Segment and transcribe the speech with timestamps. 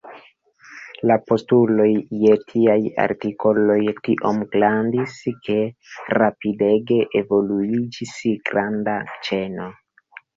[1.09, 1.89] La postuloj
[2.21, 3.77] je tiaj artikoloj
[4.07, 5.57] tiom grandis ke
[6.19, 8.15] rapidege evoluiĝis
[8.49, 8.97] granda
[9.29, 9.69] ĉeno.